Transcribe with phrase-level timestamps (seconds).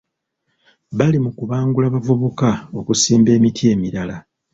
[0.97, 4.17] Bali mu kubangula bavubuka okusimba emiti emirala.